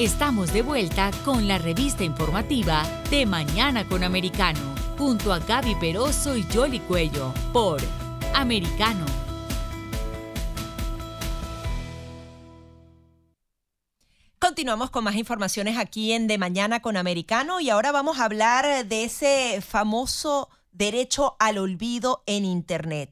Estamos 0.00 0.50
de 0.54 0.62
vuelta 0.62 1.10
con 1.26 1.46
la 1.46 1.58
revista 1.58 2.04
informativa 2.04 2.86
de 3.10 3.26
Mañana 3.26 3.86
con 3.86 4.02
Americano, 4.02 4.58
junto 4.96 5.30
a 5.30 5.40
Gaby 5.40 5.74
Peroso 5.74 6.38
y 6.38 6.42
Jolly 6.44 6.80
Cuello, 6.80 7.34
por 7.52 7.82
Americano. 8.32 9.04
Continuamos 14.38 14.88
con 14.88 15.04
más 15.04 15.16
informaciones 15.16 15.76
aquí 15.76 16.12
en 16.12 16.28
De 16.28 16.38
Mañana 16.38 16.80
con 16.80 16.96
Americano 16.96 17.60
y 17.60 17.68
ahora 17.68 17.92
vamos 17.92 18.20
a 18.20 18.24
hablar 18.24 18.86
de 18.86 19.04
ese 19.04 19.60
famoso 19.60 20.48
derecho 20.72 21.36
al 21.38 21.58
olvido 21.58 22.22
en 22.24 22.46
Internet 22.46 23.10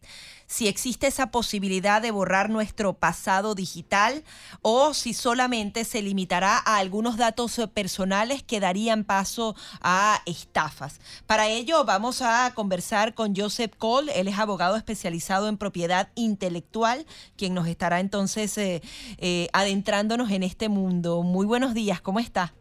si 0.48 0.66
existe 0.66 1.07
esa 1.07 1.30
posibilidad 1.30 2.02
de 2.02 2.11
borrar 2.11 2.51
nuestro 2.51 2.95
pasado 2.95 3.55
digital 3.55 4.25
o 4.62 4.95
si 4.95 5.15
solamente 5.15 5.84
se 5.84 6.02
limitará 6.02 6.56
a 6.56 6.79
algunos 6.79 7.16
datos 7.16 7.61
personales 7.73 8.43
que 8.43 8.59
darían 8.59 9.05
paso 9.05 9.55
a 9.83 10.23
estafas. 10.27 11.00
Para 11.27 11.48
ello 11.48 11.84
vamos 11.84 12.23
a 12.23 12.53
conversar 12.55 13.14
con 13.14 13.36
Joseph 13.36 13.75
Cole, 13.77 14.19
él 14.19 14.27
es 14.27 14.39
abogado 14.39 14.77
especializado 14.77 15.48
en 15.48 15.58
propiedad 15.58 16.08
intelectual, 16.14 17.06
quien 17.36 17.55
nos 17.55 17.69
estará 17.69 18.01
entonces 18.01 18.56
eh, 18.58 18.83
eh, 19.19 19.48
adentrándonos 19.53 20.30
en 20.30 20.42
este 20.42 20.69
mundo. 20.69 21.23
Muy 21.23 21.45
buenos 21.45 21.75
días, 21.75 22.01
¿cómo 22.01 22.20
está? 22.20 22.55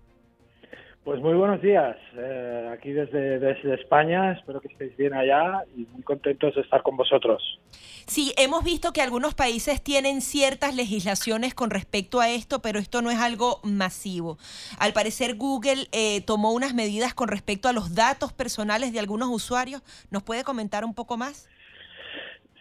Pues 1.07 1.21
muy 1.21 1.35
buenos 1.35 1.61
días, 1.61 1.95
eh, 2.17 2.69
aquí 2.73 2.91
desde, 2.91 3.39
desde, 3.39 3.75
España, 3.75 4.33
espero 4.33 4.59
que 4.59 4.67
estéis 4.67 4.97
bien 4.97 5.13
allá 5.13 5.63
y 5.73 5.85
muy 5.93 6.03
contentos 6.03 6.53
de 6.53 6.59
estar 6.59 6.83
con 6.83 6.97
vosotros. 6.97 7.61
Sí, 8.07 8.33
hemos 8.35 8.65
visto 8.65 8.91
que 8.91 9.01
algunos 9.01 9.33
países 9.33 9.81
tienen 9.81 10.19
ciertas 10.19 10.75
legislaciones 10.75 11.53
con 11.53 11.69
respecto 11.69 12.19
a 12.19 12.29
esto, 12.29 12.61
pero 12.61 12.77
esto 12.77 13.01
no 13.01 13.09
es 13.09 13.19
algo 13.19 13.61
masivo. 13.63 14.37
Al 14.79 14.91
parecer 14.91 15.35
Google 15.35 15.87
eh, 15.93 16.19
tomó 16.25 16.51
unas 16.51 16.73
medidas 16.73 17.13
con 17.13 17.29
respecto 17.29 17.69
a 17.69 17.73
los 17.73 17.95
datos 17.95 18.33
personales 18.33 18.91
de 18.91 18.99
algunos 18.99 19.29
usuarios. 19.29 19.83
¿Nos 20.11 20.23
puede 20.23 20.43
comentar 20.43 20.83
un 20.83 20.93
poco 20.93 21.15
más? 21.15 21.47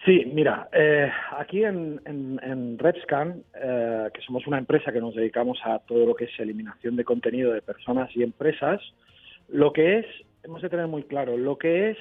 Sí, 0.07 0.23
mira, 0.33 0.69
eh, 0.73 1.11
aquí 1.37 1.65
en, 1.65 2.01
en, 2.05 2.79
RedScan, 2.79 3.43
eh, 3.61 4.09
que 4.15 4.21
somos 4.21 4.47
una 4.47 4.57
empresa 4.57 4.93
que 4.93 5.01
nos 5.01 5.17
dedicamos 5.17 5.59
a 5.65 5.81
todo 5.81 6.07
lo 6.07 6.15
que 6.15 6.27
es 6.27 6.39
eliminación 6.39 6.95
de 6.95 7.05
contenido 7.05 7.53
de 7.53 7.61
personas 7.61 8.09
y 8.15 8.23
empresas, 8.23 8.81
lo 9.49 9.73
que 9.73 9.99
es, 9.99 10.07
hemos 10.45 10.63
de 10.63 10.71
tener 10.71 10.87
muy 10.87 11.03
claro, 11.03 11.37
lo 11.37 11.59
que 11.59 11.91
es 11.91 11.99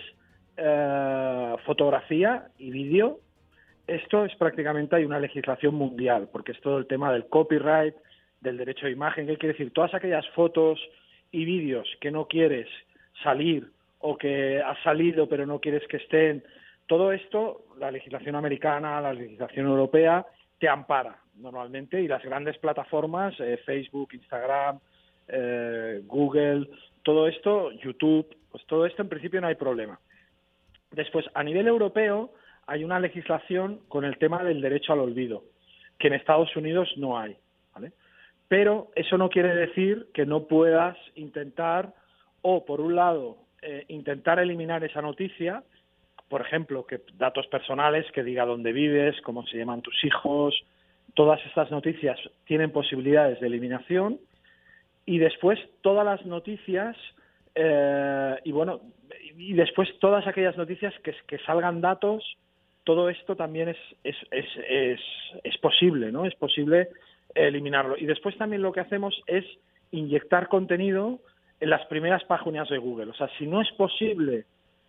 eh, 0.55 1.55
fotografía 1.65 2.49
y 2.59 2.69
vídeo, 2.69 3.21
esto 3.87 4.23
es 4.23 4.35
prácticamente, 4.35 4.97
hay 4.97 5.05
una 5.05 5.19
legislación 5.19 5.73
mundial, 5.73 6.29
porque 6.31 6.51
es 6.51 6.61
todo 6.61 6.77
el 6.77 6.85
tema 6.85 7.11
del 7.11 7.25
copyright, 7.25 7.95
del 8.39 8.57
derecho 8.57 8.85
de 8.85 8.91
imagen, 8.91 9.25
¿qué 9.25 9.37
quiere 9.37 9.53
decir? 9.53 9.73
Todas 9.73 9.95
aquellas 9.95 10.29
fotos 10.35 10.79
y 11.31 11.43
vídeos 11.43 11.87
que 11.99 12.11
no 12.11 12.27
quieres 12.27 12.67
salir 13.23 13.67
o 13.97 14.15
que 14.15 14.61
has 14.61 14.77
salido 14.83 15.27
pero 15.27 15.47
no 15.47 15.59
quieres 15.59 15.87
que 15.87 15.97
estén 15.97 16.43
todo 16.87 17.11
esto, 17.11 17.65
la 17.77 17.91
legislación 17.91 18.35
americana, 18.35 19.01
la 19.01 19.13
legislación 19.13 19.67
europea, 19.67 20.25
te 20.59 20.69
ampara 20.69 21.17
normalmente 21.35 22.01
y 22.01 22.07
las 22.07 22.23
grandes 22.23 22.57
plataformas, 22.57 23.33
eh, 23.39 23.57
Facebook, 23.65 24.09
Instagram, 24.13 24.79
eh, 25.27 26.01
Google, 26.05 26.69
todo 27.03 27.27
esto, 27.27 27.71
YouTube, 27.71 28.27
pues 28.51 28.65
todo 28.65 28.85
esto 28.85 29.01
en 29.01 29.09
principio 29.09 29.41
no 29.41 29.47
hay 29.47 29.55
problema. 29.55 29.99
Después, 30.91 31.25
a 31.33 31.43
nivel 31.43 31.67
europeo, 31.67 32.31
hay 32.67 32.83
una 32.83 32.99
legislación 32.99 33.81
con 33.87 34.05
el 34.05 34.17
tema 34.17 34.43
del 34.43 34.61
derecho 34.61 34.93
al 34.93 34.99
olvido, 34.99 35.43
que 35.99 36.07
en 36.07 36.13
Estados 36.13 36.55
Unidos 36.55 36.89
no 36.97 37.17
hay. 37.17 37.35
¿vale? 37.73 37.91
Pero 38.47 38.91
eso 38.95 39.17
no 39.17 39.29
quiere 39.29 39.53
decir 39.55 40.07
que 40.13 40.25
no 40.25 40.43
puedas 40.43 40.97
intentar, 41.15 41.93
o 42.41 42.65
por 42.65 42.81
un 42.81 42.95
lado, 42.95 43.37
eh, 43.61 43.85
intentar 43.89 44.39
eliminar 44.39 44.83
esa 44.83 45.01
noticia, 45.01 45.63
por 46.29 46.41
ejemplo, 46.41 46.85
que 46.85 47.01
datos 47.17 47.47
personales, 47.47 48.05
que 48.11 48.23
diga 48.23 48.45
dónde 48.45 48.73
vives, 48.73 49.19
cómo 49.21 49.45
se 49.45 49.57
llaman 49.57 49.81
tus 49.81 50.03
hijos, 50.03 50.55
todas 51.13 51.39
estas 51.45 51.71
noticias 51.71 52.19
tienen 52.45 52.71
posibilidades 52.71 53.39
de 53.39 53.47
eliminación 53.47 54.19
y 55.05 55.19
después 55.19 55.59
todas 55.81 56.05
las 56.05 56.25
noticias 56.25 56.95
eh, 57.53 58.35
y 58.43 58.51
bueno 58.51 58.81
y 59.37 59.53
después 59.53 59.87
todas 59.99 60.27
aquellas 60.27 60.57
noticias 60.57 60.93
que, 61.03 61.15
que 61.27 61.37
salgan 61.39 61.79
datos 61.79 62.37
todo 62.83 63.09
esto 63.09 63.35
también 63.35 63.69
es 63.69 63.77
es, 64.03 64.15
es, 64.31 64.45
es, 64.67 64.99
es 65.43 65.57
posible 65.59 66.11
no 66.11 66.25
es 66.25 66.35
posible 66.35 66.89
eliminarlo. 67.35 67.95
Y 67.97 68.05
después 68.05 68.37
también 68.37 68.61
lo 68.61 68.71
que 68.71 68.79
hacemos 68.79 69.21
es 69.27 69.45
inyectar 69.91 70.47
contenido 70.47 71.19
en 71.59 71.69
las 71.69 71.85
primeras 71.87 72.23
páginas 72.23 72.69
de 72.69 72.77
Google. 72.77 73.11
O 73.11 73.13
sea 73.13 73.29
si 73.37 73.45
no 73.45 73.61
es 73.61 73.71
posible 73.73 74.45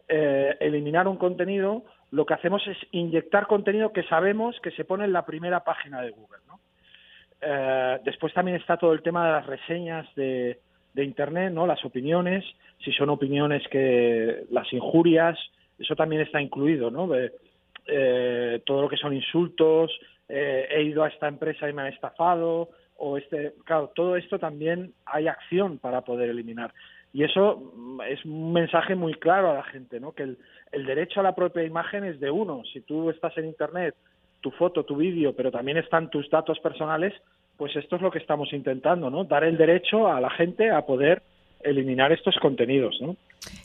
eh, 0.09 0.57
eliminar 0.61 1.09
un 1.09 1.17
contenido, 1.17 1.85
lo 2.11 2.25
que 2.27 2.35
hacemos 2.35 2.67
es 2.69 2.77
inyectar 2.93 3.47
contenido 3.47 3.93
que 3.93 4.05
sabemos 4.05 4.59
que 4.63 4.71
se 4.71 4.85
pone 4.85 5.05
en 5.05 5.13
la 5.13 5.27
primera 5.27 5.65
página 5.65 6.01
de 6.01 6.11
Google. 6.11 6.39
¿no? 6.47 6.61
Eh, 7.41 7.99
después 8.05 8.33
también 8.33 8.57
está 8.57 8.77
todo 8.77 8.93
el 8.93 9.03
tema 9.03 9.27
de 9.27 9.33
las 9.33 9.47
reseñas 9.47 10.07
de, 10.15 10.61
Internet, 10.95 11.53
¿no? 11.53 11.67
las 11.67 11.85
opiniones, 11.85 12.43
si 12.83 12.91
son 12.91 13.11
opiniones 13.11 13.63
que 13.69 14.47
las 14.51 14.73
injurias, 14.73 15.39
eso 15.79 15.95
también 15.95 16.23
está 16.23 16.41
incluido, 16.41 16.91
¿no? 16.91 17.11
Eh, 17.15 18.63
todo 18.65 18.81
lo 18.81 18.89
que 18.89 18.97
son 18.97 19.13
insultos, 19.13 19.93
he 20.27 20.83
ido 20.85 21.05
a 21.05 21.09
esta 21.09 21.29
empresa 21.29 21.69
y 21.69 21.75
me 21.75 21.83
han 21.83 21.93
estafado, 21.93 22.71
o 22.97 23.19
este, 23.19 23.53
claro, 23.65 23.93
todo 23.95 24.17
esto 24.17 24.39
también 24.39 24.95
hay 25.05 25.29
acción 25.29 25.79
para 25.79 26.01
poder 26.01 26.31
eliminar. 26.31 26.73
Y 27.17 27.25
eso 27.25 27.73
mm, 27.75 28.03
es 28.03 28.23
un 28.27 28.53
mensaje 28.53 28.95
muy 28.95 29.15
claro 29.15 29.51
a 29.51 29.55
la 29.55 29.63
gente, 29.63 29.99
¿no? 29.99 30.13
Que 30.13 30.25
el, 30.25 30.87
derecho 30.87 31.21
a 31.21 31.23
la 31.23 31.35
propia 31.35 31.65
imagen 31.65 32.05
es 32.05 32.21
de 32.21 32.31
uno. 32.31 32.63
Si 32.71 32.83
tú 32.83 33.09
estás 33.09 33.37
en 33.39 33.47
Internet, 33.47 33.95
tu 34.43 34.51
foto, 34.51 34.85
tu 34.85 34.97
vídeo, 34.97 35.33
pero 35.35 35.51
también 35.51 35.79
están 35.79 36.11
tus 36.11 36.29
datos 36.29 36.61
personales, 36.61 37.15
pues 37.57 37.75
esto 37.75 37.97
es 37.97 38.03
lo 38.03 38.11
que 38.11 38.19
estamos 38.19 38.53
intentando, 38.53 39.09
¿no? 39.09 39.25
Dar 39.25 39.45
el 39.45 39.57
derecho 39.57 40.09
a 40.09 40.21
la 40.21 40.29
gente 40.29 40.71
a 40.71 40.85
poder 40.85 41.23
eliminar 41.63 42.13
estos 42.13 42.37
contenidos, 42.37 43.01
¿no? 43.01 43.17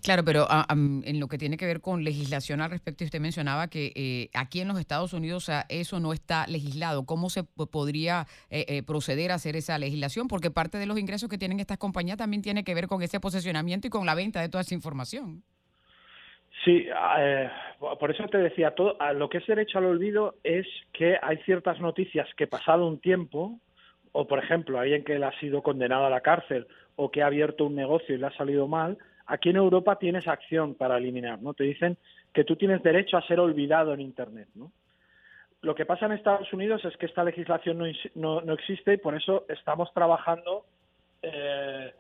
Claro, 0.04 0.24
pero 0.24 0.46
ah, 0.50 0.66
en 0.70 1.20
lo 1.20 1.28
que 1.28 1.38
tiene 1.38 1.58
que 1.58 1.66
ver 1.66 1.82
con 1.82 2.04
legislación 2.04 2.62
al 2.62 2.72
respecto, 2.72 3.04
usted 3.04 3.20
mencionaba 3.20 3.68
que 3.68 3.92
eh, 3.96 4.30
aquí 4.34 4.62
en 4.62 4.68
los 4.68 4.80
Estados 4.80 5.14
Unidos 5.14 5.50
eso 5.70 6.00
no 6.00 6.14
está 6.14 6.48
legislado. 6.48 7.06
¿Cómo 7.06 7.30
se 7.30 7.44
podría 7.44 8.26
eh, 8.50 8.66
eh, 8.68 8.84
proceder 8.84 9.32
a 9.32 9.36
hacer 9.36 9.56
esa 9.56 9.78
legislación? 9.78 10.28
Porque 10.28 10.52
parte 10.52 10.78
de 10.78 10.86
los 10.86 11.00
ingresos 11.00 11.30
que 11.30 11.38
tienen 11.38 11.60
estas 11.60 11.78
compañías 11.78 12.18
también 12.18 12.42
tiene 12.42 12.64
que 12.64 12.74
ver 12.74 12.88
con 12.88 13.02
ese 13.02 13.20
posicionamiento 13.20 13.88
y 13.88 13.90
con 13.90 14.06
la 14.06 14.16
venta 14.16 14.42
de 14.42 14.50
toda 14.50 14.62
esa 14.62 14.76
información. 14.76 15.44
Sí, 16.66 16.86
por 18.00 18.12
eso 18.12 18.28
te 18.28 18.38
decía, 18.38 18.76
todo, 18.76 18.96
lo 19.16 19.30
que 19.30 19.40
es 19.40 19.48
derecho 19.48 19.80
al 19.80 19.86
olvido 19.86 20.36
es 20.44 20.68
que 20.94 21.18
hay 21.20 21.38
ciertas 21.38 21.80
noticias 21.80 22.28
que 22.38 22.46
pasado 22.46 22.86
un 22.86 23.00
tiempo, 23.00 23.60
o 24.12 24.28
por 24.28 24.38
ejemplo, 24.38 24.80
alguien 24.80 25.04
que 25.04 25.16
ha 25.16 25.40
sido 25.40 25.64
condenado 25.64 26.06
a 26.06 26.12
la 26.12 26.22
cárcel 26.22 26.68
o 26.98 27.10
que 27.10 27.24
ha 27.24 27.28
abierto 27.28 27.66
un 27.66 27.76
negocio 27.76 28.14
y 28.14 28.20
le 28.20 28.28
ha 28.28 28.38
salido 28.38 28.68
mal, 28.68 29.00
aquí 29.32 29.50
en 29.50 29.56
Europa 29.56 29.98
tienes 29.98 30.28
acción 30.28 30.76
para 30.76 30.98
eliminar, 30.98 31.42
¿no? 31.42 31.54
Te 31.54 31.64
dicen 31.64 31.98
que 32.34 32.44
tú 32.44 32.58
tienes 32.58 32.84
derecho 32.84 33.16
a 33.18 33.26
ser 33.26 33.40
olvidado 33.40 33.94
en 33.94 34.02
Internet, 34.02 34.50
¿no? 34.56 34.72
Lo 35.62 35.74
que 35.74 35.86
pasa 35.86 36.06
en 36.06 36.12
Estados 36.12 36.52
Unidos 36.52 36.84
es 36.84 36.98
que 36.98 37.06
esta 37.06 37.24
legislación 37.24 37.78
no, 38.16 38.42
no, 38.42 38.54
existe 38.54 38.94
y 38.94 38.98
por 38.98 39.16
eso 39.16 39.46
estamos 39.48 39.94
trabajando 39.94 40.66
eh, 41.22 41.94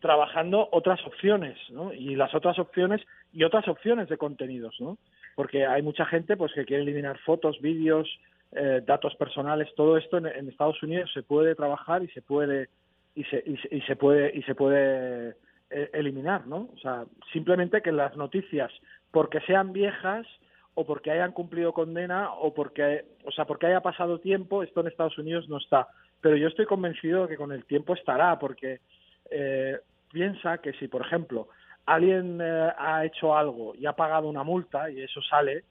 trabajando 0.00 0.68
otras 0.72 1.04
opciones, 1.06 1.58
¿no? 1.70 1.92
Y 1.92 2.16
las 2.16 2.34
otras 2.34 2.58
opciones 2.58 3.02
y 3.32 3.44
otras 3.44 3.68
opciones 3.68 4.08
de 4.08 4.16
contenidos, 4.16 4.74
¿no? 4.80 4.96
Porque 5.34 5.66
hay 5.66 5.82
mucha 5.82 6.06
gente 6.06 6.36
pues 6.36 6.52
que 6.54 6.64
quiere 6.64 6.82
eliminar 6.82 7.18
fotos, 7.18 7.60
vídeos, 7.60 8.08
eh, 8.52 8.80
datos 8.86 9.14
personales, 9.16 9.68
todo 9.76 9.98
esto 9.98 10.16
en, 10.16 10.48
Estados 10.48 10.82
Unidos 10.82 11.10
se 11.12 11.22
puede 11.22 11.54
trabajar 11.54 12.02
y 12.02 12.08
se 12.08 12.22
puede 12.22 12.68
y 13.14 13.24
se, 13.24 13.44
y 13.46 13.80
se 13.82 13.96
puede 13.96 14.32
y 14.34 14.42
se 14.44 14.54
puede 14.54 15.34
eh, 15.72 15.90
eliminar, 15.92 16.46
¿no? 16.46 16.68
O 16.74 16.78
sea, 16.78 17.04
simplemente 17.32 17.82
que 17.82 17.92
las 17.92 18.16
noticias, 18.16 18.70
porque 19.10 19.40
sean 19.40 19.72
viejas 19.72 20.26
o 20.74 20.84
porque 20.84 21.10
hayan 21.10 21.32
cumplido 21.32 21.72
condena 21.72 22.32
o 22.32 22.54
porque, 22.54 23.04
o 23.24 23.30
sea, 23.30 23.44
porque 23.44 23.66
haya 23.66 23.80
pasado 23.80 24.20
tiempo, 24.20 24.62
esto 24.62 24.80
en 24.80 24.86
Estados 24.86 25.18
Unidos 25.18 25.48
no 25.48 25.58
está. 25.58 25.88
pero 26.20 26.36
yo 26.36 26.46
estoy 26.46 26.66
convencido 26.66 27.22
de 27.22 27.28
que 27.28 27.36
con 27.36 27.50
el 27.50 27.64
tiempo 27.64 27.94
estará, 27.94 28.38
porque 28.38 28.80
eh, 29.30 29.78
piensa 30.12 30.58
que 30.58 30.72
si, 30.74 30.86
por 30.86 31.02
ejemplo, 31.02 31.48
alguien 31.86 32.38
eh, 32.40 32.72
ha 32.78 33.04
hecho 33.04 33.36
algo 33.36 33.74
y 33.74 33.86
ha 33.86 33.92
pagado 33.94 34.28
una 34.28 34.44
multa 34.44 34.90
y 34.90 35.00
eso 35.00 35.20
sale, 35.22 35.64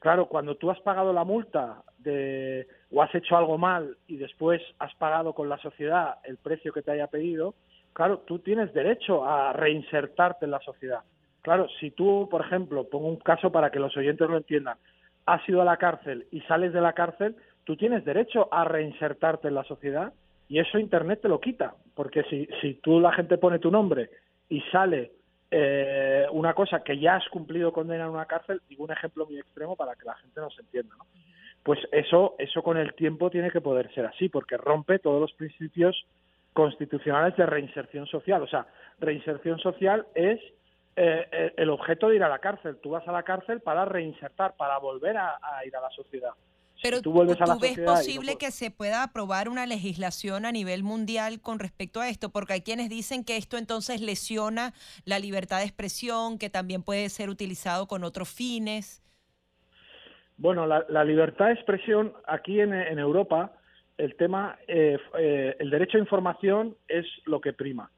claro, 0.00 0.26
cuando 0.26 0.56
tú 0.56 0.70
has 0.70 0.80
pagado 0.80 1.12
la 1.12 1.24
multa 1.24 1.82
de, 1.98 2.66
o 2.90 3.02
has 3.02 3.14
hecho 3.14 3.36
algo 3.36 3.56
mal 3.56 3.96
y 4.06 4.16
después 4.16 4.60
has 4.78 4.94
pagado 4.96 5.32
con 5.32 5.48
la 5.48 5.58
sociedad 5.58 6.16
el 6.24 6.38
precio 6.38 6.72
que 6.72 6.82
te 6.82 6.90
haya 6.90 7.06
pedido, 7.06 7.54
claro, 7.98 8.18
tú 8.20 8.38
tienes 8.38 8.72
derecho 8.72 9.24
a 9.24 9.52
reinsertarte 9.52 10.44
en 10.44 10.52
la 10.52 10.60
sociedad. 10.60 11.00
Claro, 11.42 11.66
si 11.80 11.90
tú, 11.90 12.28
por 12.30 12.42
ejemplo, 12.42 12.88
pongo 12.88 13.08
un 13.08 13.16
caso 13.16 13.50
para 13.50 13.72
que 13.72 13.80
los 13.80 13.96
oyentes 13.96 14.30
lo 14.30 14.36
entiendan, 14.36 14.78
has 15.26 15.46
ido 15.48 15.62
a 15.62 15.64
la 15.64 15.78
cárcel 15.78 16.24
y 16.30 16.40
sales 16.42 16.72
de 16.72 16.80
la 16.80 16.92
cárcel, 16.92 17.34
tú 17.64 17.76
tienes 17.76 18.04
derecho 18.04 18.54
a 18.54 18.64
reinsertarte 18.64 19.48
en 19.48 19.54
la 19.54 19.64
sociedad 19.64 20.12
y 20.48 20.60
eso 20.60 20.78
Internet 20.78 21.22
te 21.22 21.28
lo 21.28 21.40
quita, 21.40 21.74
porque 21.96 22.22
si, 22.30 22.48
si 22.60 22.74
tú 22.74 23.00
la 23.00 23.10
gente 23.10 23.36
pone 23.36 23.58
tu 23.58 23.72
nombre 23.72 24.10
y 24.48 24.60
sale 24.70 25.10
eh, 25.50 26.24
una 26.30 26.54
cosa 26.54 26.84
que 26.84 27.00
ya 27.00 27.16
has 27.16 27.28
cumplido 27.30 27.72
condena 27.72 28.04
en 28.04 28.10
una 28.10 28.26
cárcel, 28.26 28.62
digo 28.68 28.84
un 28.84 28.92
ejemplo 28.92 29.26
muy 29.26 29.40
extremo 29.40 29.74
para 29.74 29.96
que 29.96 30.04
la 30.04 30.14
gente 30.14 30.40
nos 30.40 30.56
entienda, 30.60 30.94
¿no? 30.96 31.04
Pues 31.64 31.80
eso, 31.90 32.36
eso 32.38 32.62
con 32.62 32.76
el 32.76 32.94
tiempo 32.94 33.28
tiene 33.28 33.50
que 33.50 33.60
poder 33.60 33.92
ser 33.92 34.06
así, 34.06 34.28
porque 34.28 34.56
rompe 34.56 35.00
todos 35.00 35.20
los 35.20 35.32
principios 35.32 36.06
constitucionales 36.52 37.36
de 37.36 37.46
reinserción 37.46 38.06
social. 38.06 38.42
O 38.42 38.48
sea, 38.48 38.66
reinserción 38.98 39.58
social 39.58 40.06
es 40.14 40.40
eh, 40.96 41.28
eh, 41.30 41.54
el 41.56 41.70
objeto 41.70 42.08
de 42.08 42.16
ir 42.16 42.24
a 42.24 42.28
la 42.28 42.40
cárcel. 42.40 42.78
Tú 42.82 42.90
vas 42.90 43.06
a 43.06 43.12
la 43.12 43.22
cárcel 43.22 43.60
para 43.60 43.84
reinsertar, 43.84 44.56
para 44.56 44.78
volver 44.78 45.16
a, 45.16 45.38
ir 45.64 45.76
a 45.76 45.80
la 45.80 45.90
sociedad. 45.90 46.30
Pero 46.82 47.02
tú, 47.02 47.12
vuelves 47.12 47.40
a 47.40 47.46
la 47.46 47.56
ves 47.56 47.78
posible 47.78 48.36
que 48.36 48.50
se 48.50 48.70
pueda 48.70 49.02
aprobar 49.02 49.48
una 49.48 49.66
legislación 49.66 50.44
a 50.44 50.52
nivel 50.52 50.82
mundial 50.82 51.40
con 51.40 51.58
respecto 51.58 52.00
a 52.00 52.08
esto, 52.08 52.30
porque 52.30 52.54
hay 52.54 52.60
quienes 52.62 52.88
dicen 52.88 53.24
que 53.24 53.36
esto 53.36 53.58
entonces 53.58 54.00
lesiona 54.00 54.74
la 55.04 55.18
libertad 55.18 55.58
de 55.58 55.64
expresión, 55.64 56.38
que 56.38 56.50
también 56.50 56.82
puede 56.82 57.08
ser 57.08 57.30
utilizado 57.30 57.86
con 57.88 58.04
otros 58.04 58.28
fines. 58.28 59.02
Bueno, 60.38 60.66
la, 60.66 61.04
libertad 61.04 61.46
de 61.46 61.54
expresión 61.54 62.12
aquí 62.26 62.60
en, 62.60 62.72
Europa, 62.72 63.52
el 63.98 64.14
tema, 64.16 64.56
eh, 64.66 64.98
el 65.58 65.70
derecho 65.70 65.98
a 65.98 66.00
información 66.00 66.76
es 66.88 67.06
lo 67.26 67.40
que 67.40 67.52
prima. 67.52 67.90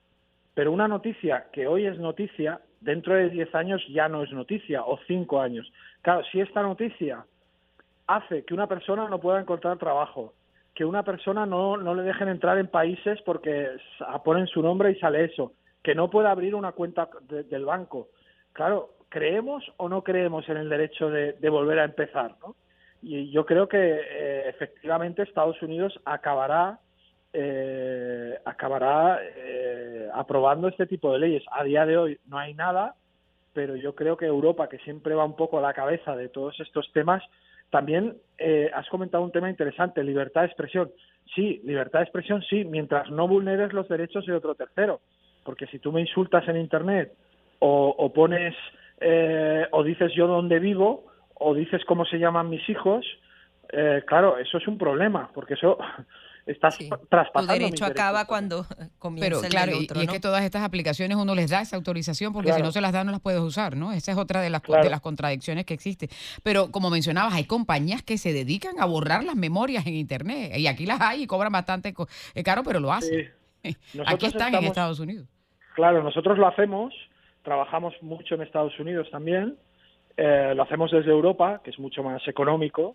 Pero 0.54 0.72
una 0.72 0.88
noticia 0.88 1.46
que 1.52 1.66
hoy 1.66 1.86
es 1.86 1.98
noticia 1.98 2.60
dentro 2.80 3.14
de 3.14 3.30
10 3.30 3.54
años 3.54 3.82
ya 3.88 4.08
no 4.08 4.22
es 4.22 4.32
noticia, 4.32 4.82
o 4.84 4.98
5 5.06 5.40
años. 5.40 5.70
Claro, 6.02 6.24
si 6.32 6.40
esta 6.40 6.62
noticia 6.62 7.24
hace 8.06 8.44
que 8.44 8.54
una 8.54 8.66
persona 8.66 9.08
no 9.08 9.20
pueda 9.20 9.40
encontrar 9.40 9.78
trabajo, 9.78 10.34
que 10.74 10.84
una 10.84 11.02
persona 11.02 11.46
no, 11.46 11.76
no 11.76 11.94
le 11.94 12.02
dejen 12.02 12.28
entrar 12.28 12.58
en 12.58 12.66
países 12.66 13.20
porque 13.22 13.68
ponen 14.24 14.46
su 14.46 14.62
nombre 14.62 14.90
y 14.90 14.98
sale 14.98 15.24
eso, 15.24 15.52
que 15.82 15.94
no 15.94 16.10
pueda 16.10 16.30
abrir 16.30 16.54
una 16.54 16.72
cuenta 16.72 17.08
del 17.28 17.64
banco. 17.64 18.08
Claro, 18.52 18.90
¿creemos 19.08 19.64
o 19.76 19.88
no 19.88 20.02
creemos 20.02 20.48
en 20.48 20.56
el 20.56 20.68
derecho 20.68 21.10
de, 21.10 21.50
volver 21.50 21.78
a 21.78 21.84
empezar? 21.84 22.36
¿no? 22.40 22.56
Y 23.02 23.30
yo 23.30 23.46
creo 23.46 23.68
que 23.68 23.78
eh, 23.78 24.48
efectivamente 24.48 25.22
Estados 25.22 25.60
Unidos 25.62 25.98
acabará 26.04 26.78
eh, 27.32 28.38
acabará 28.44 29.20
eh, 29.22 30.08
aprobando 30.12 30.68
este 30.68 30.86
tipo 30.86 31.12
de 31.12 31.20
leyes. 31.20 31.44
A 31.52 31.64
día 31.64 31.86
de 31.86 31.96
hoy 31.96 32.18
no 32.26 32.38
hay 32.38 32.54
nada, 32.54 32.94
pero 33.52 33.76
yo 33.76 33.94
creo 33.94 34.16
que 34.16 34.26
Europa, 34.26 34.68
que 34.68 34.78
siempre 34.78 35.14
va 35.14 35.24
un 35.24 35.36
poco 35.36 35.58
a 35.58 35.62
la 35.62 35.74
cabeza 35.74 36.16
de 36.16 36.28
todos 36.28 36.58
estos 36.60 36.90
temas, 36.92 37.22
también 37.70 38.16
eh, 38.38 38.70
has 38.74 38.88
comentado 38.88 39.22
un 39.22 39.30
tema 39.30 39.48
interesante, 39.48 40.02
libertad 40.02 40.42
de 40.42 40.48
expresión. 40.48 40.90
Sí, 41.34 41.60
libertad 41.64 42.00
de 42.00 42.04
expresión, 42.04 42.42
sí, 42.42 42.64
mientras 42.64 43.10
no 43.10 43.28
vulneres 43.28 43.72
los 43.72 43.88
derechos 43.88 44.26
de 44.26 44.34
otro 44.34 44.56
tercero. 44.56 45.00
Porque 45.44 45.66
si 45.68 45.78
tú 45.78 45.92
me 45.92 46.00
insultas 46.00 46.46
en 46.48 46.56
Internet 46.56 47.12
o, 47.60 47.94
o 47.96 48.12
pones 48.12 48.54
eh, 49.00 49.66
o 49.70 49.84
dices 49.84 50.12
yo 50.14 50.26
dónde 50.26 50.58
vivo 50.58 51.09
o 51.40 51.54
dices 51.54 51.82
cómo 51.86 52.04
se 52.04 52.18
llaman 52.18 52.48
mis 52.48 52.66
hijos, 52.68 53.04
eh, 53.72 54.02
claro, 54.06 54.38
eso 54.38 54.58
es 54.58 54.68
un 54.68 54.76
problema, 54.78 55.30
porque 55.34 55.54
eso 55.54 55.78
estás 56.46 56.78
traspasando. 57.08 57.54
Tu 57.54 57.58
derecho 57.60 57.84
acaba 57.84 58.26
cuando 58.26 58.66
comienza 58.98 59.40
Pero, 59.40 59.48
claro, 59.48 59.72
y, 59.72 59.86
es 60.02 60.08
que 60.08 60.20
todas 60.20 60.44
estas 60.44 60.62
aplicaciones 60.62 61.16
uno 61.16 61.34
les 61.34 61.50
da 61.50 61.62
esa 61.62 61.76
autorización 61.76 62.32
porque 62.32 62.52
si 62.52 62.62
no 62.62 62.72
se 62.72 62.80
las 62.80 62.92
da 62.92 63.04
no 63.04 63.10
las 63.10 63.20
puedes 63.20 63.40
usar, 63.40 63.76
¿no? 63.76 63.92
Esa 63.92 64.12
es 64.12 64.18
otra 64.18 64.40
de 64.40 64.50
las, 64.50 64.62
de 64.62 64.90
las 64.90 65.00
contradicciones 65.00 65.64
que 65.64 65.74
existe. 65.74 66.08
Pero 66.42 66.70
como 66.70 66.90
mencionabas, 66.90 67.34
hay 67.34 67.44
compañías 67.44 68.02
que 68.02 68.18
se 68.18 68.32
dedican 68.32 68.80
a 68.80 68.84
borrar 68.84 69.24
las 69.24 69.36
memorias 69.36 69.86
en 69.86 69.94
Internet 69.94 70.56
y 70.56 70.66
aquí 70.66 70.86
las 70.86 71.00
hay 71.00 71.22
y 71.22 71.26
cobran 71.26 71.52
bastante 71.52 71.94
eh, 72.34 72.42
caro, 72.42 72.62
pero 72.64 72.80
lo 72.80 72.92
hacen. 72.92 73.30
Aquí 74.06 74.26
están 74.26 74.54
en 74.54 74.64
Estados 74.64 75.00
Unidos. 75.00 75.26
Claro, 75.74 76.02
nosotros 76.02 76.36
lo 76.36 76.46
hacemos, 76.46 76.92
trabajamos 77.42 77.94
mucho 78.02 78.34
en 78.34 78.42
Estados 78.42 78.78
Unidos 78.78 79.08
también, 79.10 79.56
eh, 80.22 80.52
lo 80.54 80.64
hacemos 80.64 80.90
desde 80.90 81.10
Europa, 81.10 81.62
que 81.64 81.70
es 81.70 81.78
mucho 81.78 82.02
más 82.02 82.20
económico, 82.28 82.94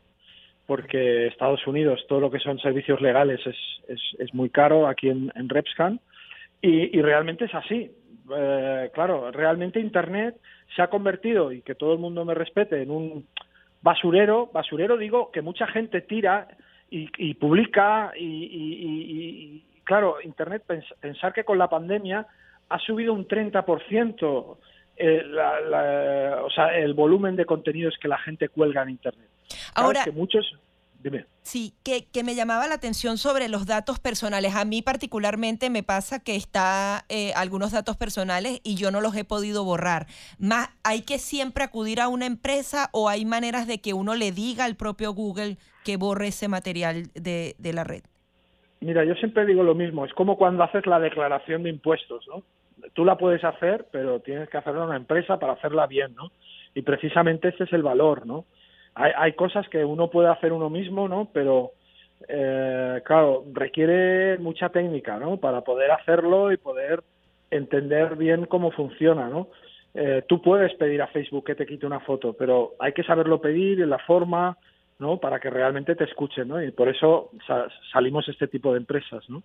porque 0.67 1.25
Estados 1.25 1.65
Unidos 1.65 2.05
todo 2.07 2.19
lo 2.19 2.29
que 2.29 2.37
son 2.37 2.59
servicios 2.59 3.01
legales 3.01 3.39
es, 3.47 3.55
es, 3.87 3.99
es 4.19 4.31
muy 4.35 4.51
caro 4.51 4.87
aquí 4.87 5.09
en, 5.09 5.31
en 5.33 5.49
Repscan 5.49 5.99
y, 6.61 6.95
y, 6.95 7.01
realmente 7.01 7.45
es 7.45 7.55
así. 7.55 7.89
Eh, 8.31 8.91
claro, 8.93 9.31
realmente 9.31 9.79
Internet 9.79 10.35
se 10.75 10.83
ha 10.83 10.87
convertido, 10.87 11.51
y 11.51 11.63
que 11.63 11.73
todo 11.73 11.93
el 11.93 11.99
mundo 11.99 12.25
me 12.25 12.35
respete, 12.35 12.83
en 12.83 12.91
un 12.91 13.25
basurero. 13.81 14.51
Basurero 14.53 14.95
digo 14.95 15.31
que 15.31 15.41
mucha 15.41 15.65
gente 15.65 16.01
tira 16.01 16.47
y, 16.91 17.09
y 17.17 17.33
publica 17.33 18.11
y, 18.15 18.23
y, 18.23 19.65
claro, 19.83 20.17
Internet, 20.23 20.61
pensar 20.99 21.33
que 21.33 21.43
con 21.43 21.57
la 21.57 21.69
pandemia 21.69 22.27
ha 22.69 22.77
subido 22.77 23.13
un 23.13 23.27
30% 23.27 24.57
eh, 24.97 25.23
la, 25.25 25.59
la, 25.61 26.43
o 26.43 26.49
sea, 26.49 26.77
el 26.77 26.93
volumen 26.93 27.35
de 27.35 27.45
contenidos 27.45 27.95
que 28.01 28.07
la 28.07 28.17
gente 28.17 28.49
cuelga 28.49 28.83
en 28.83 28.91
Internet. 28.91 29.29
Ahora, 29.73 30.03
que 30.03 30.11
muchos, 30.11 30.45
dime. 31.03 31.25
Sí, 31.41 31.73
que, 31.83 32.05
que, 32.05 32.23
me 32.23 32.33
llamaba 32.33 32.67
la 32.67 32.75
atención 32.75 33.17
sobre 33.17 33.49
los 33.49 33.65
datos 33.65 33.99
personales. 33.99 34.55
A 34.55 34.65
mí 34.65 34.81
particularmente 34.81 35.69
me 35.69 35.83
pasa 35.83 36.23
que 36.23 36.35
está 36.35 37.05
eh, 37.09 37.33
algunos 37.35 37.71
datos 37.71 37.97
personales 37.97 38.61
y 38.63 38.75
yo 38.75 38.89
no 38.89 39.01
los 39.01 39.15
he 39.15 39.25
podido 39.25 39.63
borrar. 39.63 40.07
Más, 40.39 40.69
¿Hay 40.83 41.01
que 41.01 41.19
siempre 41.19 41.63
acudir 41.63 41.99
a 41.99 42.07
una 42.07 42.25
empresa 42.25 42.89
o 42.93 43.09
hay 43.09 43.25
maneras 43.25 43.67
de 43.67 43.79
que 43.79 43.93
uno 43.93 44.15
le 44.15 44.31
diga 44.31 44.65
al 44.65 44.75
propio 44.75 45.13
Google 45.13 45.57
que 45.83 45.97
borre 45.97 46.27
ese 46.27 46.47
material 46.47 47.07
de, 47.13 47.55
de 47.59 47.73
la 47.73 47.83
red? 47.83 48.03
Mira, 48.79 49.03
yo 49.03 49.15
siempre 49.15 49.45
digo 49.45 49.63
lo 49.63 49.75
mismo. 49.75 50.05
Es 50.05 50.13
como 50.13 50.37
cuando 50.37 50.63
haces 50.63 50.85
la 50.85 50.99
declaración 50.99 51.63
de 51.63 51.69
impuestos, 51.69 52.25
¿no? 52.27 52.43
Tú 52.93 53.05
la 53.05 53.17
puedes 53.17 53.43
hacer, 53.43 53.87
pero 53.91 54.19
tienes 54.19 54.49
que 54.49 54.57
hacerla 54.57 54.85
una 54.85 54.97
empresa 54.97 55.39
para 55.39 55.53
hacerla 55.53 55.87
bien, 55.87 56.15
¿no? 56.15 56.31
Y 56.73 56.81
precisamente 56.81 57.49
ese 57.49 57.63
es 57.65 57.73
el 57.73 57.83
valor, 57.83 58.25
¿no? 58.25 58.45
hay, 58.95 59.11
hay 59.15 59.33
cosas 59.33 59.67
que 59.69 59.83
uno 59.83 60.09
puede 60.09 60.29
hacer 60.29 60.53
uno 60.53 60.69
mismo, 60.69 61.07
¿no? 61.07 61.29
Pero, 61.31 61.71
eh, 62.27 63.01
claro, 63.05 63.43
requiere 63.53 64.37
mucha 64.39 64.69
técnica, 64.69 65.17
¿no? 65.17 65.37
Para 65.37 65.61
poder 65.61 65.91
hacerlo 65.91 66.51
y 66.51 66.57
poder 66.57 67.03
entender 67.51 68.15
bien 68.15 68.45
cómo 68.45 68.71
funciona, 68.71 69.27
¿no? 69.27 69.49
Eh, 69.93 70.23
tú 70.27 70.41
puedes 70.41 70.73
pedir 70.75 71.01
a 71.01 71.07
Facebook 71.07 71.45
que 71.45 71.55
te 71.55 71.65
quite 71.65 71.85
una 71.85 71.99
foto, 71.99 72.33
pero 72.33 72.73
hay 72.79 72.93
que 72.93 73.03
saberlo 73.03 73.39
pedir 73.39 73.81
en 73.81 73.89
la 73.89 73.99
forma, 73.99 74.57
¿no? 74.97 75.19
Para 75.19 75.39
que 75.39 75.49
realmente 75.49 75.95
te 75.95 76.05
escuchen, 76.05 76.47
¿no? 76.47 76.61
Y 76.63 76.71
por 76.71 76.87
eso 76.89 77.31
salimos 77.91 78.27
este 78.29 78.47
tipo 78.47 78.71
de 78.71 78.79
empresas, 78.79 79.29
¿no? 79.29 79.43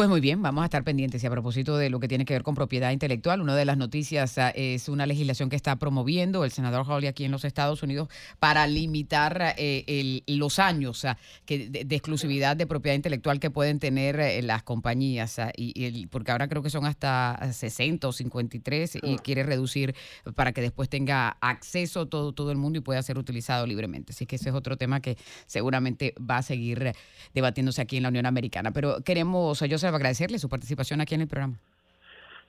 Pues 0.00 0.08
muy 0.08 0.22
bien, 0.22 0.40
vamos 0.40 0.62
a 0.62 0.64
estar 0.64 0.82
pendientes. 0.82 1.22
Y 1.22 1.26
a 1.26 1.30
propósito 1.30 1.76
de 1.76 1.90
lo 1.90 2.00
que 2.00 2.08
tiene 2.08 2.24
que 2.24 2.32
ver 2.32 2.42
con 2.42 2.54
propiedad 2.54 2.90
intelectual, 2.90 3.42
una 3.42 3.54
de 3.54 3.66
las 3.66 3.76
noticias 3.76 4.38
ah, 4.38 4.48
es 4.48 4.88
una 4.88 5.04
legislación 5.04 5.50
que 5.50 5.56
está 5.56 5.76
promoviendo 5.76 6.42
el 6.46 6.52
senador 6.52 6.86
Hawley 6.86 7.06
aquí 7.06 7.26
en 7.26 7.30
los 7.30 7.44
Estados 7.44 7.82
Unidos 7.82 8.08
para 8.38 8.66
limitar 8.66 9.56
eh, 9.58 10.22
los 10.26 10.58
años 10.58 11.04
ah, 11.04 11.18
que, 11.44 11.68
de, 11.68 11.94
exclusividad 11.94 12.56
de 12.56 12.66
propiedad 12.66 12.96
intelectual 12.96 13.40
que 13.40 13.50
pueden 13.50 13.78
tener 13.78 14.18
eh, 14.20 14.40
las 14.40 14.62
compañías. 14.62 15.38
Ah, 15.38 15.52
y, 15.54 16.06
porque 16.06 16.32
ahora 16.32 16.48
creo 16.48 16.62
que 16.62 16.70
son 16.70 16.86
hasta 16.86 17.38
60 17.52 18.08
o 18.08 18.12
53 18.12 19.00
y 19.02 19.18
quiere 19.18 19.42
reducir 19.42 19.94
para 20.34 20.52
que 20.52 20.62
después 20.62 20.88
tenga 20.88 21.36
acceso 21.42 22.08
todo, 22.08 22.32
todo 22.32 22.52
el 22.52 22.56
mundo 22.56 22.78
y 22.78 22.80
pueda 22.80 23.02
ser 23.02 23.18
utilizado 23.18 23.66
libremente. 23.66 24.14
Así 24.14 24.24
que 24.24 24.36
ese 24.36 24.48
es 24.48 24.54
otro 24.54 24.78
tema 24.78 25.00
que 25.00 25.18
seguramente 25.44 26.14
va 26.18 26.38
a 26.38 26.42
seguir 26.42 26.94
debatiéndose 27.34 27.82
aquí 27.82 27.98
en 27.98 28.04
la 28.04 28.08
Unión 28.08 28.24
Americana. 28.24 28.70
Pero 28.70 29.02
queremos, 29.04 29.60
yo 29.60 29.78
agradecerle 29.96 30.38
su 30.38 30.48
participación 30.48 31.00
aquí 31.00 31.14
en 31.14 31.22
el 31.22 31.28
programa. 31.28 31.60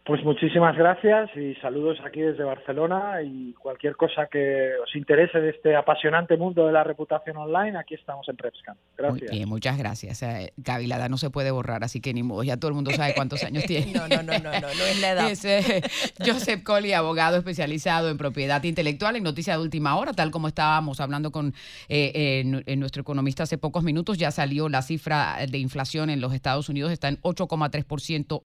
Pues 0.04 0.24
muchísimas 0.24 0.76
gracias 0.76 1.30
y 1.38 1.54
saludos 1.62 2.00
aquí 2.04 2.22
desde 2.22 2.44
Barcelona 2.44 3.22
y 3.24 3.54
cualquier 3.54 3.96
cosa 3.96 4.26
que 4.26 4.72
os 4.84 4.96
interese 4.96 5.40
de 5.40 5.52
este 5.52 5.76
apasionante 5.76 6.38
mundo 6.38 6.66
de 6.66 6.74
la 6.74 6.84
reputación 6.84 7.38
online, 7.38 7.78
aquí 7.78 7.94
estamos 7.94 8.28
en 8.28 8.36
PrepScan. 8.36 8.78
Gracias. 8.98 9.30
Muy 9.30 9.38
bien, 9.38 9.48
muchas 9.48 9.78
gracias. 9.78 10.24
Eh, 10.24 10.54
Gaby, 10.58 10.88
la 10.88 10.96
edad 10.96 11.10
no 11.10 11.18
se 11.18 11.30
puede 11.30 11.52
borrar, 11.52 11.84
así 11.84 12.02
que 12.02 12.16
ni 12.16 12.24
modo, 12.24 12.42
ya 12.42 12.58
todo 12.58 12.70
el 12.70 12.76
mundo 12.76 12.90
sabe 12.90 13.14
cuántos 13.14 13.44
años 13.44 13.64
tiene. 13.68 13.94
no, 13.94 14.08
no, 14.08 14.24
no, 14.24 14.40
no, 14.40 14.52
no, 14.52 14.62
no 14.62 14.68
es 14.68 15.02
la 15.02 15.12
edad. 15.12 15.30
Es, 15.30 15.46
eh, 15.46 15.84
Joseph 16.20 16.64
Coley, 16.64 16.94
abogado 16.94 17.38
especializado 17.38 18.10
en 18.10 18.18
propiedad 18.18 18.64
intelectual 18.64 19.18
en 19.18 19.24
Noticias 19.24 19.56
de 19.56 19.64
Última 19.64 19.96
Hora, 19.98 20.14
tal 20.14 20.32
como 20.32 20.48
estábamos 20.48 21.00
hablando 21.00 21.32
con 21.32 21.54
eh, 21.90 22.44
nuestro 22.76 23.04
economista 23.04 23.44
hace 23.44 23.60
pocos 23.60 23.84
minutos, 23.84 24.18
ya 24.18 24.32
salió 24.32 24.68
la 24.68 24.82
cifra 24.82 25.38
de 25.48 25.60
inflación 25.60 26.10
en 26.10 26.22
los 26.22 26.34
Estados 26.34 26.70
Unidos, 26.70 26.92
está 26.92 27.08
en 27.08 27.22
8,3% 27.22 28.40